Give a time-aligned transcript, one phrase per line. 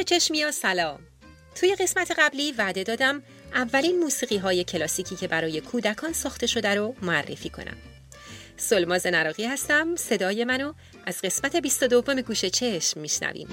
[0.00, 0.98] گوش چشمی سلام.
[1.54, 3.22] توی قسمت قبلی وعده دادم
[3.54, 7.76] اولین موسیقی های کلاسیکی که برای کودکان ساخته شده رو معرفی کنم.
[8.56, 10.72] سلماز نراقی هستم صدای منو
[11.06, 13.48] از قسمت 22 گوش چشم میشنویم.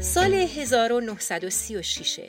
[0.00, 2.20] سال 1936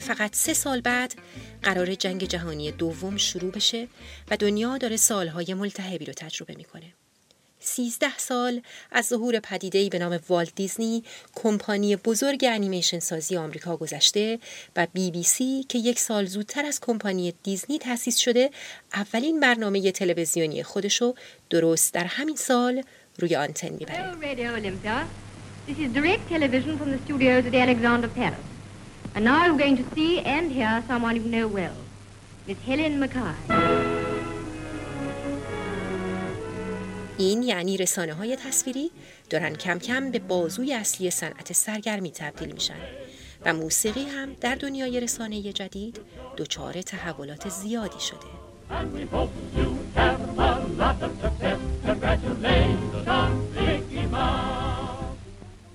[0.00, 1.14] فقط سه سال بعد
[1.62, 3.88] قرار جنگ جهانی دوم شروع بشه
[4.30, 6.92] و دنیا داره سالهای ملتهبی رو تجربه می‌کنه.
[7.62, 14.38] سیزده سال از ظهور پدیدهی به نام والت دیزنی کمپانی بزرگ انیمیشن سازی آمریکا گذشته
[14.76, 18.50] و بی بی سی که یک سال زودتر از کمپانی دیزنی تأسیس شده
[18.94, 21.14] اولین برنامه تلویزیونی خودشو
[21.50, 22.82] درست در همین سال
[23.18, 24.14] روی آنتن می‌بره.
[29.14, 31.76] And now we're going to see and hear someone you know well,
[32.46, 33.34] Miss Helen Mackay.
[37.18, 38.90] این یعنی رسانه های تصویری
[39.30, 42.80] دارن کم کم به بازوی اصلی صنعت سرگرمی تبدیل میشن
[43.44, 46.00] و موسیقی هم در دنیای رسانه جدید
[46.36, 48.30] دچار تحولات زیادی شده.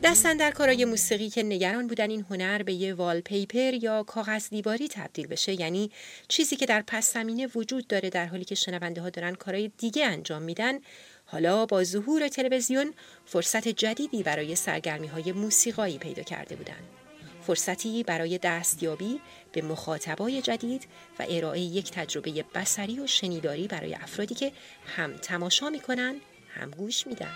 [0.06, 4.88] دستن در کارای موسیقی که نگران بودن این هنر به یه والپیپر یا کاغذ دیواری
[4.88, 5.92] تبدیل بشه یعنی
[6.28, 10.06] چیزی که در پس زمینه وجود داره در حالی که شنونده ها دارن کارای دیگه
[10.06, 10.80] انجام میدن.
[11.26, 12.94] حالا با ظهور تلویزیون
[13.26, 16.84] فرصت جدیدی برای سرگرمی های موسیقایی پیدا کرده بودن.
[17.48, 19.20] فرصتی برای دستیابی
[19.52, 20.88] به مخاطبای جدید
[21.20, 24.52] و ارائه یک تجربه بسری و شنیداری برای افرادی که
[24.98, 26.16] هم تماشا می‌کنن
[26.50, 27.34] هم گوش میدن.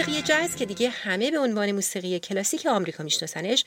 [0.00, 3.64] موسیقی جاز که دیگه همه به عنوان موسیقی کلاسیک آمریکا میشناسنش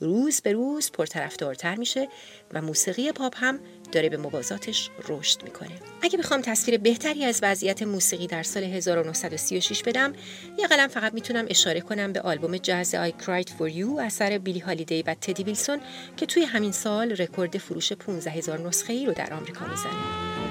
[0.00, 2.08] روز به روز پرطرفدارتر میشه
[2.52, 3.60] و موسیقی پاپ هم
[3.92, 5.70] داره به موازاتش رشد می‌کنه.
[6.02, 10.12] اگه بخوام تصویر بهتری از وضعیت موسیقی در سال 1936 بدم
[10.58, 14.60] یه قلم فقط می‌تونم اشاره کنم به آلبوم جاز I Cried For You اثر بیلی
[14.60, 15.80] هالیدی و تدی ویلسون
[16.16, 20.43] که توی همین سال رکورد فروش 15 هزار نسخه ای رو در آمریکا می‌زنه.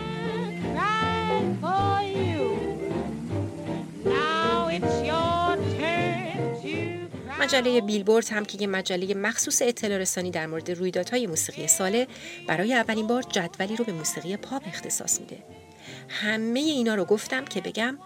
[7.44, 12.08] مجله بیلبورد هم که یه مجله مخصوص اطلاع رسانی در مورد رویدادهای موسیقی ساله
[12.48, 15.44] برای اولین بار جدولی رو به موسیقی پاپ اختصاص میده.
[16.10, 17.98] همه اینا رو گفتم که بگم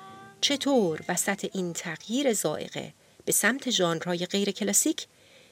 [0.42, 2.94] چطور وسط این تغییر زائقه
[3.26, 5.08] به سمت ژانرهای غیر کلاسیک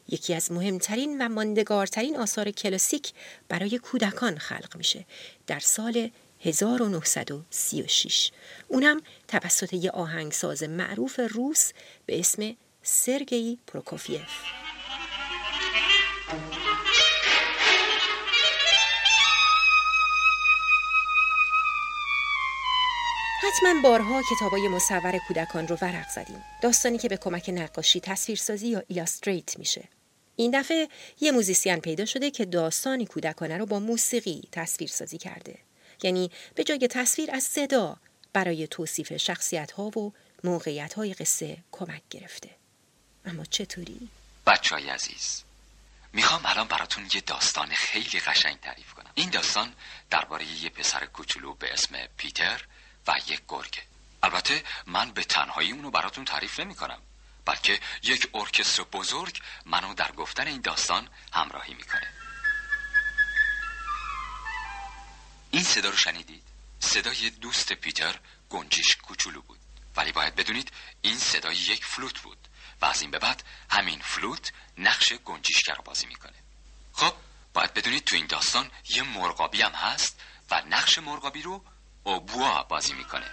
[0.10, 3.14] یکی از مهمترین و ماندگارترین آثار کلاسیک
[3.50, 5.06] برای کودکان خلق میشه
[5.48, 6.10] در سال
[6.42, 8.32] 1936
[8.68, 11.72] اونم توسط یه آهنگساز معروف روس
[12.06, 12.56] به اسم
[12.88, 14.22] سرگئی پروکوفیف.
[23.44, 26.44] حتما بارها کتابای مصور کودکان رو ورق زدیم.
[26.62, 29.84] داستانی که به کمک نقاشی تصویرسازی یا illustrate میشه.
[30.36, 30.88] این دفعه
[31.22, 35.58] یه موزیسین پیدا شده که داستانی کودکانه رو با موسیقی تصویرسازی کرده.
[36.04, 37.98] یعنی به جای تصویر از صدا
[38.34, 40.14] برای توصیف شخصیت ها و
[40.44, 42.50] موقعیت های قصه کمک گرفته.
[43.26, 44.10] اما چطوری؟
[44.46, 45.44] بچه های عزیز
[46.14, 49.12] می‌خوام الان براتون یه داستان خیلی قشنگ تعریف کنم.
[49.16, 49.74] این داستان
[50.10, 52.66] درباره یه پسر کوچولو به اسم پیتر
[53.08, 53.82] و یک گرگه
[54.24, 57.02] البته من به تنهایی اونو براتون تعریف نمی کنم
[57.46, 62.08] بلکه یک ارکستر بزرگ منو در گفتن این داستان همراهی می‌کنه.
[65.52, 66.44] این صدا رو شنیدید؟
[66.80, 68.20] صدای دوست پیتر
[68.50, 69.60] گنجیش کوچولو بود.
[69.96, 70.72] ولی باید بدونید
[71.02, 72.38] این صدای یک فلوت بود.
[72.82, 76.44] و از این به بعد همین فلوت نقش گنجیشگر رو بازی می‌کنه.
[76.94, 77.14] خب
[77.54, 80.22] باید بدونید تو این داستان یه مرغابی هم هست
[80.52, 81.64] و نقش مرغابی رو
[82.04, 83.32] اوبوا بازی می‌کنه.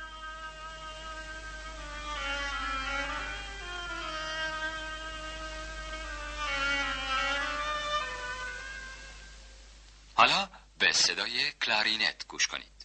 [10.14, 12.81] حالا به صدای کلارینت گوش کنید.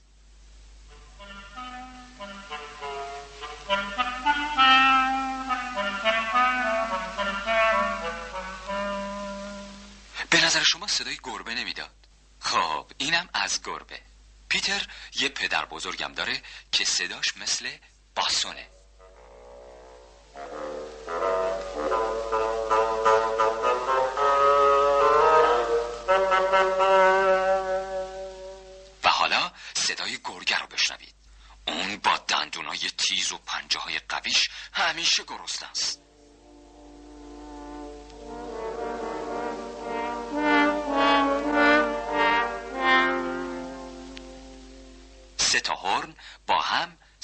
[10.58, 11.96] نظر شما صدای گربه نمی‌داد.
[12.40, 14.02] خب اینم از گربه.
[14.50, 17.78] پیتر یه پدر بزرگم داره که صداش مثل
[18.16, 18.68] باسونه.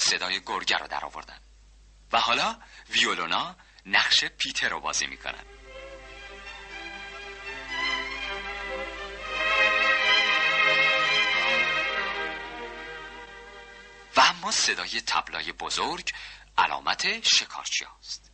[0.04, 1.40] صدای گرگه رو در آوردن.
[2.12, 2.58] و حالا
[2.90, 3.56] ویولونا
[3.86, 5.44] نقش پیتر رو بازی می‌کنن.
[14.16, 16.12] و اما صدای تبلای بزرگ
[16.58, 18.33] علامت شکارچی است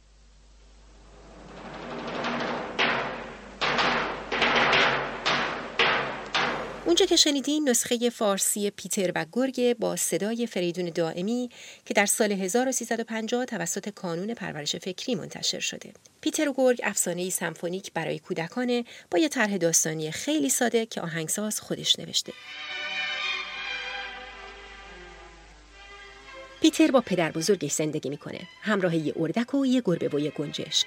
[6.90, 11.50] اونجا که شنیدین نسخه فارسی پیتر و گرگ با صدای فریدون دائمی
[11.84, 15.92] که در سال 1350 توسط کانون پرورش فکری منتشر شده.
[16.20, 21.60] پیتر و گرگ افسانه سمفونیک برای کودکانه با یه طرح داستانی خیلی ساده که آهنگساز
[21.60, 22.32] خودش نوشته.
[26.60, 30.86] پیتر با پدر بزرگش زندگی می‌کنه همراه یه اردک و یه گربه و یه گنجشک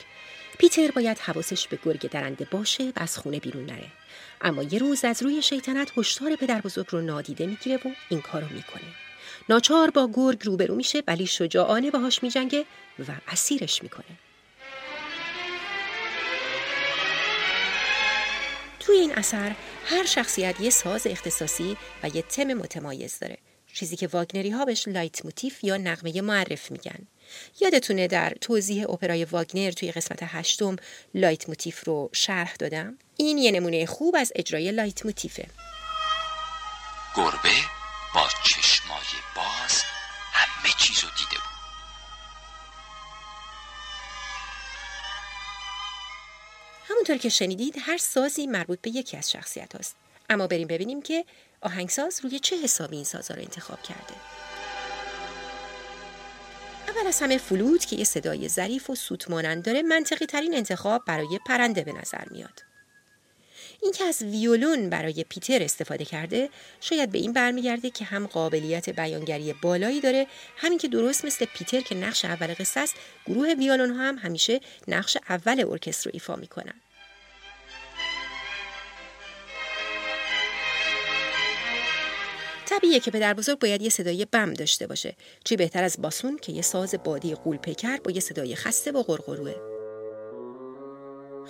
[0.59, 4.02] پیتر باید حواسش به گرگ درنده باشه و از خونه بیرون نره
[4.43, 8.45] اما یه روز از روی شیطنت هشدار پدر بزرگ رو نادیده می‌گیره و این کارو
[8.45, 8.83] می‌کنه.
[9.49, 12.65] ناچار با گرگ روبرو میشه ولی شجاعانه باهاش میجنگه
[12.99, 14.19] و اسیرش می‌کنه.
[18.79, 19.55] توی این اثر
[19.85, 23.37] هر شخصیت یه ساز اختصاصی و یه تم متمایز داره.
[23.73, 27.07] چیزی که واگنری ها بهش لایت موتیف یا نقمه معرف میگن.
[27.61, 30.75] یادتونه در توضیح اپرای واگنر توی قسمت هشتم
[31.13, 35.47] لایت موتیف رو شرح دادم؟ این یه نمونه خوب از اجرای لایت موتیفه.
[37.15, 37.55] گربه
[38.15, 39.81] با چشمای باز
[40.33, 41.53] همه چیز رو دیده بود.
[46.89, 49.95] همونطور که شنیدید هر سازی مربوط به یکی از شخصیت هاست.
[50.29, 51.25] اما بریم ببینیم که
[51.63, 54.13] آهنگساز روی چه حسابی این سازا رو انتخاب کرده.
[56.87, 61.01] اول از همه فلوت که یه صدای ظریف و سوت مانند داره منطقی ترین انتخاب
[61.07, 62.63] برای پرنده به نظر میاد.
[63.81, 66.49] این که از ویولون برای پیتر استفاده کرده
[66.81, 70.27] شاید به این برمیگرده که هم قابلیت بیانگری بالایی داره
[70.57, 72.95] همین که درست مثل پیتر که نقش اول قصه است
[73.27, 76.73] گروه ویولون هم همیشه نقش اول ارکستر رو ایفا می‌کنن
[82.77, 85.15] طبیعیه که پدر بزرگ باید یه صدای بم داشته باشه.
[85.43, 89.03] چی بهتر از باسون که یه ساز بادی قول پیکر با یه صدای خسته و
[89.03, 89.55] غرغروه.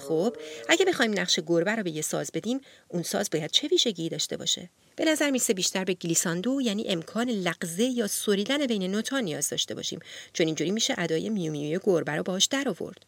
[0.07, 0.35] خب
[0.69, 4.37] اگه بخوایم نقش گربه رو به یه ساز بدیم اون ساز باید چه ویژگی داشته
[4.37, 9.49] باشه؟ به نظر می‌رسه بیشتر به گلیساندو یعنی امکان لغزه یا سریدن بین نوتا نیاز
[9.49, 9.99] داشته باشیم.
[10.33, 13.05] چون اینجوری میشه ادای میو گربه رو باهاش در آورد.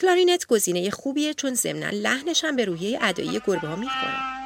[0.00, 4.41] کلارینت گزینه خوبیه چون ضمنا لحنش هم به روحیه ادایی گربه ها می‌خوره.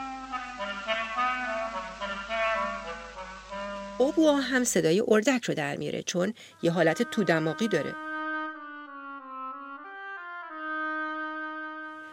[3.98, 7.94] اوبوا هم صدای اردک رو در میاره چون یه حالت تو دماغی داره.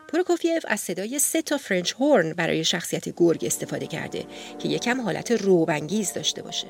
[0.07, 4.25] پروکوفیف از صدای سه تا French horn برای شخصیت گرگ استفاده کرده
[4.59, 6.67] که یکم حالت رعب‌انگیز داشته باشه.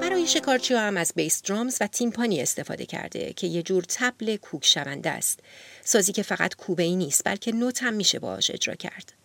[0.00, 4.66] برای شکارچی هم از bass drums و تیمپانی استفاده کرده که یه جور تبل کوک
[4.66, 5.40] شونده است.
[5.84, 9.15] سازی که فقط کوبه ای نیست بلکه نوت هم میشه باهاش اجرا کرد.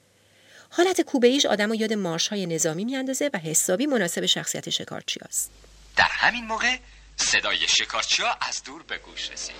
[0.74, 5.52] حالت کوبه‌ایش آدمو یاد مارش های نظامی میاندازه و حسابی مناسب شخصیت شکارچی هست.
[5.98, 6.78] در همین موقع
[7.16, 9.56] صدای شکارچی ها از دور به گوش رسید.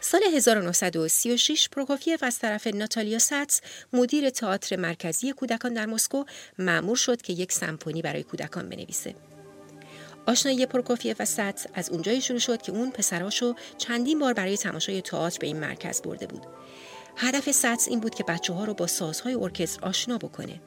[0.00, 3.60] سال 1936 پروکوفیف از طرف ناتالیا ساتس
[3.92, 6.24] مدیر تئاتر مرکزی کودکان در مسکو
[6.58, 9.14] مأمور شد که یک سمفونی برای کودکان بنویسه.
[10.28, 15.02] آشنایی پروکوفیف و ساتس از اونجایی شروع شد که اون پسراشو چندین بار برای تماشای
[15.02, 16.42] تئاتر به این مرکز برده بود.
[17.16, 20.60] هدف ساتس این بود که بچه ها رو با سازهای ارکستر آشنا بکنه.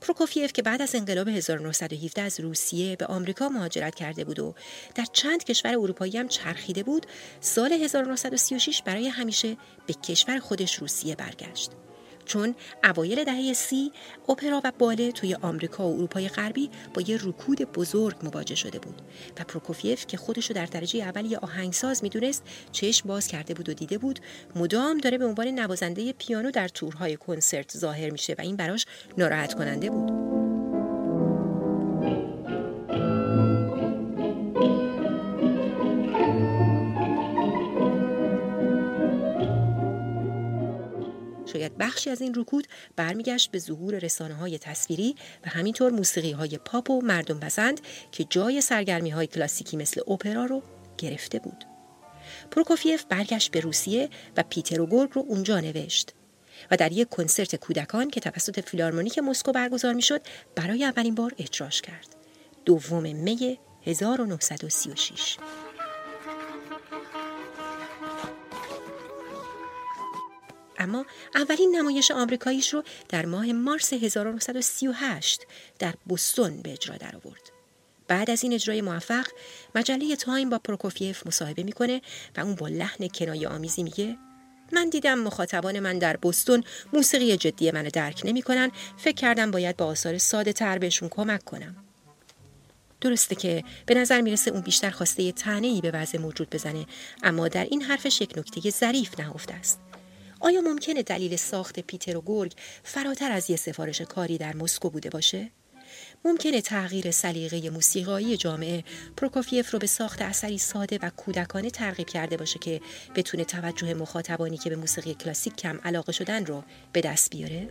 [0.00, 4.54] پروکوفیف که بعد از انقلاب 1917 از روسیه به آمریکا مهاجرت کرده بود و
[4.94, 7.06] در چند کشور اروپایی هم چرخیده بود،
[7.40, 11.70] سال 1936 برای همیشه به کشور خودش روسیه برگشت.
[12.24, 13.92] چون اوایل دهه سی
[14.28, 19.02] اپرا و باله توی آمریکا و اروپای غربی با یه رکود بزرگ مواجه شده بود
[19.40, 23.74] و پروکوفیف که خودشو در درجه اول یه آهنگساز می‌دونست چشم باز کرده بود و
[23.74, 24.20] دیده بود
[24.56, 28.86] مدام داره به عنوان نوازنده پیانو در تورهای کنسرت ظاهر میشه و این براش
[29.18, 30.31] ناراحت کننده بود.
[41.82, 45.14] بخشی از این رکود برمیگشت به ظهور رسانه های تصویری
[45.46, 47.80] و همینطور موسیقی های پاپ و مردم پسند
[48.12, 50.62] که جای سرگرمی های کلاسیکی مثل اپرا رو
[50.98, 51.64] گرفته بود.
[52.50, 56.14] پروکوفیف برگشت به روسیه و پیتر و گرگ رو اونجا نوشت
[56.70, 60.20] و در یک کنسرت کودکان که توسط فیلارمونیک مسکو برگزار می‌شد
[60.56, 62.16] برای اولین بار اجراش کرد.
[62.64, 65.36] دوم می 1936
[70.82, 75.46] اما اولین نمایش آمریکاییش رو در ماه مارس 1938
[75.78, 77.52] در بوستون به اجرا درآورد.
[78.08, 79.26] بعد از این اجرای موفق
[79.74, 82.02] مجله تایم با پروکوفیف مصاحبه می‌کنه
[82.36, 84.18] و اون با لحن کنایه آمیزی میگه
[84.72, 89.86] من دیدم مخاطبان من در بستون موسیقی جدی منو درک نمی‌کنن فکر کردم باید با
[89.86, 91.76] آثار ساده تر بهشون کمک کنم
[93.00, 96.86] درسته که به نظر می‌رسه اون بیشتر خواسته تنه ای به وضع موجود بزنه
[97.22, 99.80] اما در این حرفش یک نکته ظریف نهفته است
[100.42, 105.10] آیا ممکنه دلیل ساخت پیتر و گرگ فراتر از یه سفارش کاری در مسکو بوده
[105.10, 105.50] باشه
[106.24, 108.84] ممکنه تغییر سلیقه موسیقایی جامعه
[109.16, 112.80] پروکوفیف رو به ساخت اثری ساده و کودکانه ترغیب کرده باشه که
[113.14, 117.68] بتونه توجه مخاطبانی که به موسیقی کلاسیک کم علاقه شدن رو به دست بیاره؟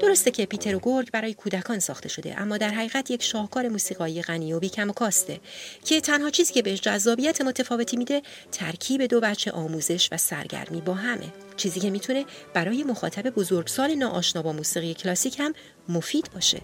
[0.00, 4.22] درسته که پیتر و گرگ برای کودکان ساخته شده اما در حقیقت یک شاهکار موسیقایی
[4.22, 5.40] غنی و بیکم و کاسته
[5.84, 10.94] که تنها چیزی که بهش جذابیت متفاوتی میده ترکیب دو بچه آموزش و سرگرمی با
[10.94, 11.32] همه.
[11.56, 12.24] چیزی که می‌تونه
[12.54, 15.52] برای مخاطب بزرگسال ناآشنا با موسیقی کلاسیک هم
[15.88, 16.60] مفید باشه.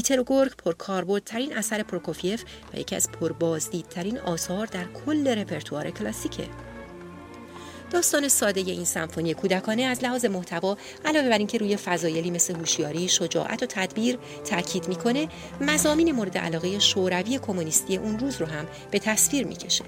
[0.00, 6.48] پیتر و گرگ پرکاربردترین اثر پروکوفیف و یکی از پربازدیدترین آثار در کل رپرتوار کلاسیکه.
[7.90, 13.08] داستان ساده این سمفونی کودکانه از لحاظ محتوا علاوه بر اینکه روی فضایلی مثل هوشیاری،
[13.08, 15.28] شجاعت و تدبیر تاکید می‌کنه،
[15.60, 19.84] مزامین مورد علاقه شوروی کمونیستی اون روز رو هم به تصویر می‌کشه.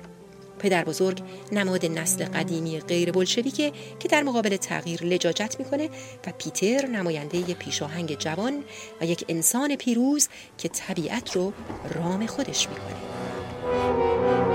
[0.62, 5.88] پدر بزرگ نماد نسل قدیمی غیر بلشویکه که در مقابل تغییر لجاجت می‌کنه
[6.26, 8.64] و پیتر نماینده پیشاهنگ جوان
[9.00, 10.28] و یک انسان پیروز
[10.58, 11.52] که طبیعت رو
[11.94, 14.51] رام خودش می‌کنه.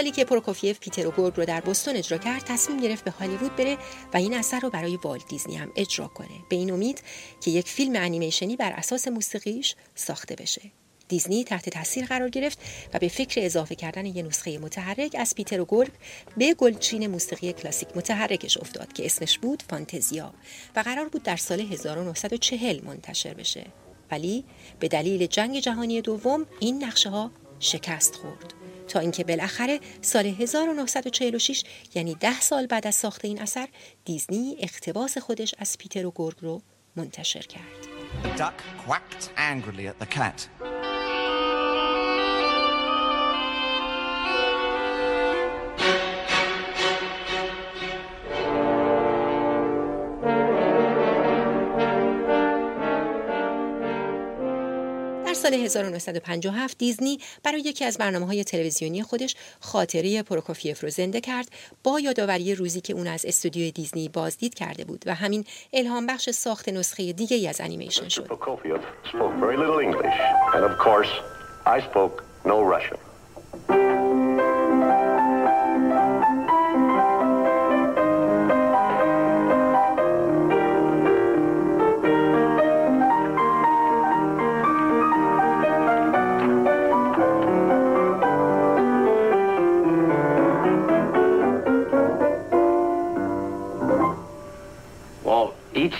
[0.00, 3.56] سالی که پروکوفیف پیتر و گرگ رو در بستون اجرا کرد تصمیم گرفت به هالیوود
[3.56, 3.78] بره
[4.14, 6.28] و این اثر رو برای والت دیزنی هم اجرا کنه.
[6.48, 7.02] به این امید
[7.40, 10.62] که یک فیلم انیمیشنی بر اساس موسیقیش ساخته بشه.
[11.08, 12.58] دیزنی تحت تاثیر قرار گرفت
[12.94, 15.92] و به فکر اضافه کردن یه نسخه متحرک از پیتر و گرگ
[16.36, 20.34] به گلچین موسیقی کلاسیک متحرکش افتاد که اسمش بود فانتزیا
[20.76, 23.66] و قرار بود در سال 1940 منتشر بشه.
[24.10, 24.44] ولی
[24.78, 28.59] به دلیل جنگ جهانی دوم این نقشه ها شکست خورد.
[28.90, 31.62] تا اینکه بالاخره سال 1946
[31.94, 33.68] یعنی ده سال بعد از ساخت این اثر
[34.04, 36.62] دیزنی اقتباس خودش از پیتر و گرگ رو
[36.96, 37.86] منتشر کرد.
[55.50, 61.48] سال 1957 دیزنی برای یکی از برنامه های تلویزیونی خودش خاطره پروکوفیف رو زنده کرد
[61.84, 66.30] با یادآوری روزی که اون از استودیوی دیزنی بازدید کرده بود و همین الهام بخش
[66.30, 68.26] ساخت نسخه دیگه ای از انیمیشن شد.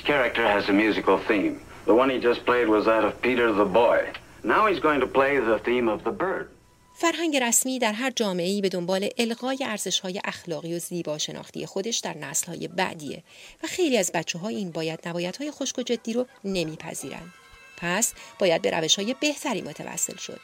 [0.00, 1.54] Each character has a musical theme.
[1.90, 3.98] The one he just played was that of Peter the boy.
[4.52, 6.48] Now he's going to play the theme of the bird.
[6.94, 12.16] فرهنگ رسمی در هر جامعه‌ای به دنبال الغای ارزش‌های اخلاقی و زیبا شناختی خودش در
[12.16, 13.22] نسل‌های بعدیه
[13.62, 17.32] و خیلی از بچه‌ها این باید نبایدهای خشک و جدی رو نمیپذیرن.
[17.76, 20.40] پس باید به روش‌های بهتری متوسل شد.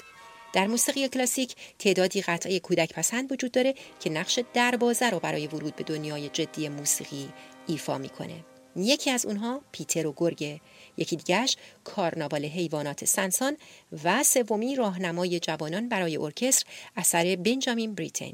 [0.53, 5.77] در موسیقی کلاسیک تعدادی قطعه کودک پسند وجود داره که نقش دروازه رو برای ورود
[5.77, 7.29] به دنیای جدی موسیقی
[7.67, 8.45] ایفا می‌کنه.
[8.77, 10.61] یکی از اونها پیتر و گرگه
[10.97, 13.57] یکی دیگرش کارناوال حیوانات سنسان
[14.05, 16.67] و سومی راهنمای جوانان برای ارکستر
[16.97, 18.33] اثر بنجامین بریتن.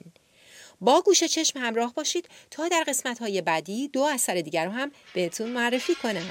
[0.80, 4.90] با گوش چشم همراه باشید تا در قسمت های بعدی دو اثر دیگر رو هم
[5.14, 6.30] بهتون معرفی کنم.